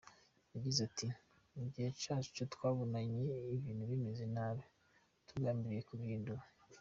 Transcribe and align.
Yagize 0.53 0.79
ati: 0.89 1.07
“Mu 1.57 1.65
gihe 1.73 1.89
cyacu 2.01 2.41
twabonye 2.53 3.01
ibintu 3.57 3.83
bimeze 3.91 4.23
nabi 4.35 4.63
tugambirira 5.27 5.87
kubihindura. 5.89 6.43